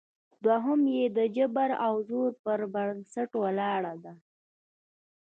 [0.45, 4.13] دوهمه یې د جبر او زور پر بنسټ ولاړه ده